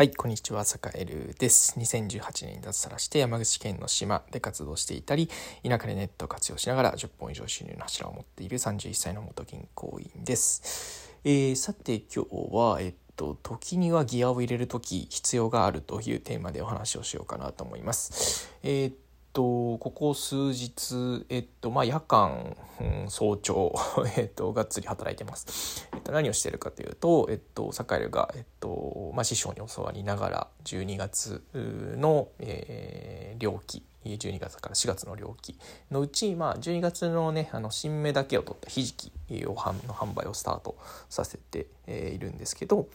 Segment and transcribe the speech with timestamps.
[0.00, 1.78] はい、こんにちは、坂エルです。
[1.78, 5.28] 2018年に脱サラして山口県の島で活動していたり、
[5.62, 11.12] 田舎でネットを活用しながら10本以上収入の柱を持っている31歳の元銀行員です。
[11.22, 18.50] えー、さて今日は、えっと、時にはギアを入れる時必要があるというテーマでお話をしようかなと思います。
[18.62, 18.92] えー
[19.32, 23.74] と、ここ数日、えっと、まあ、夜間、うん、早朝、
[24.16, 25.88] えっと、がっつり働いてます。
[25.92, 35.58] えっと、何をしてるかというと、えっと、サカエルが、えっと、まあ、師匠に教わりながら、12月の、えー、漁期、12月から4月の漁期
[35.90, 39.12] のうち、まあ、12月のね、あの、新芽だけを取ったひじき
[39.46, 39.54] を、の
[39.94, 40.76] 販売をスタート
[41.08, 42.88] させて、えー、いるんですけど、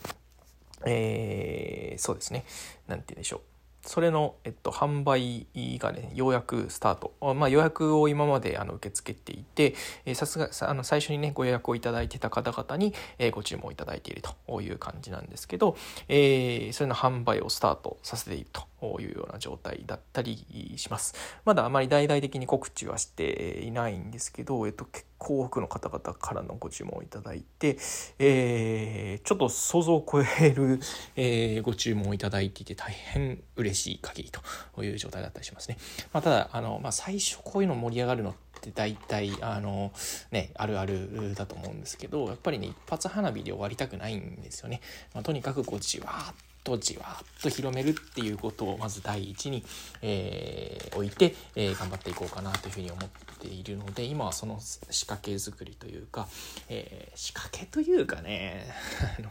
[0.85, 2.45] えー、そうですね、
[2.87, 3.54] なんて言うんでしょう。
[3.85, 5.47] それの、えっと、販売
[5.79, 7.13] がね、ようやくスタート。
[7.35, 18.63] まあ、予約を今まであの受け付けていて、えさすが、あの、最初にね、ご予約をいただいてた方々に、えー、ご注文いただいているという感じなんですけど、えー、それの販売をスタートさせていると
[19.01, 21.15] いうような状態だったりします。
[21.45, 27.77] まだあまり大々的に告知はしていないんですけど、えっと、結構多くの方々からのご注文をいただいて、
[28.19, 30.79] えー、ちょっと想像を超える、
[31.15, 35.77] えー、ご注文をいただいていて大変嬉しい限りという状態だったりしますね。
[36.13, 39.91] まあ、ただ、あの、まあ、最初こういうの盛り上がるのって大体、あの、
[40.31, 44.81] ね、あるあるだと思うんですけど、やっぱりね、一発花火で終わりたくないんですよね。
[45.13, 46.35] まあ、とにかくこう、じわーっ
[46.65, 49.63] とじわっと広めるっていうことをまず第一に、
[50.01, 56.27] えー、置いて、えー、頑張っていこうかなというふうに思っているので今はその仕掛け作りというか、
[56.67, 58.65] えー、仕掛けというかね
[59.19, 59.29] あの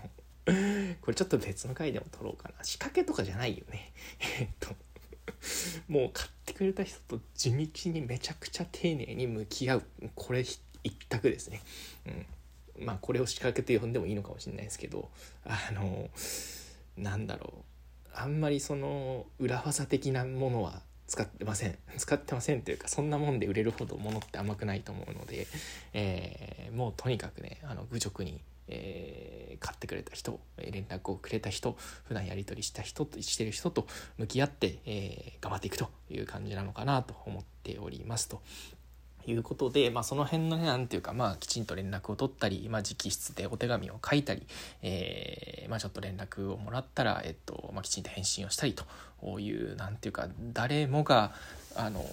[1.01, 2.63] これちょっと別の回でも撮ろうかな。
[2.63, 3.93] 仕掛けとかじゃないよね。
[4.39, 4.69] えっと
[5.89, 9.83] もう買ってくれた人と地道にめちゃくちゃ丁寧に向き合う。
[10.15, 10.61] これ一
[11.09, 11.63] 択ですね。
[12.77, 12.85] うん。
[12.85, 15.09] まあこれを仕掛けて呼んでもいいのかもしれないですけど
[15.45, 16.11] あの
[16.97, 17.75] なんだろう
[18.15, 25.47] あんまりその裏技的なものは使ってません 使ってませんというかそんなもんで売れるほどものって甘くないと思うので、
[25.93, 33.87] えー、もうとにかくねあの愚直に、えー、買ってくれた人連絡をくれた人普段やり取りした人としてる人と
[34.17, 38.43] 向き合って、えー、頑張っていくという感じなのかなと思っておりますと。
[39.27, 44.47] いうことで、まあ、その辺のね、なんていうか、まあ、きちんと連絡を取ったり、まあ、直筆でお手紙を書いたり、
[44.83, 51.33] えー、まあ、ちょっと連絡をもらったら、えっと、まあ、きちんと返信をしたりという、なんていうか、誰もが、
[51.77, 52.05] あの、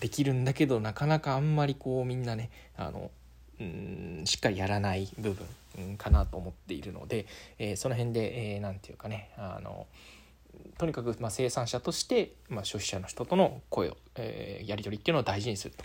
[0.00, 3.10] できるんだけど、なかなかあんまりこう、みんなね、あの、
[3.60, 5.36] うん、しっかりやらない部
[5.76, 7.26] 分かなと思っているので、
[7.58, 9.86] えー、その辺で、えー、ていうかね、あの、
[10.78, 15.84] とにかくま生産者として、ま消費者の人との声を、え、やり取りっていうのを大事にすると。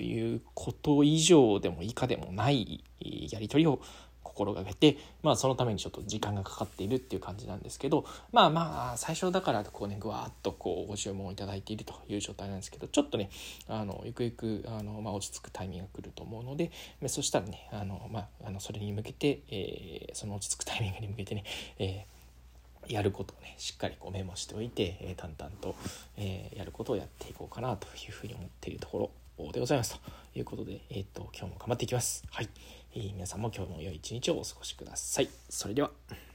[0.00, 2.82] いうこと以上でも以下でもない
[3.30, 3.80] やり取りを
[4.38, 13.30] 心がけて、まあ、そのためにちょっと時間がかかっているっていう感じなんですけどまあまあ最初だからこうねぐわっとこうご注文をいただいているという状態なんですけどちょっとね
[13.68, 16.70] あのゆくゆくあの、まあ、落ち着くタイミングが来ると思うので
[17.08, 21.44] そしたらねあの、まあ、あのそれに向けて、えー、その落ち着くタイミングに向けてね、
[21.78, 22.17] えー
[22.88, 25.74] やることをねしっかりこうメモしておいて、えー、淡々と、
[26.16, 32.24] えー、やることをやっていこうかなというふうに思っているところでございますということで、えー、っと今日も頑張っていきます。
[32.30, 32.48] はい、
[32.94, 35.28] えー、皆さんも今日も良い一日をお過ごしください。
[35.48, 36.27] それでは。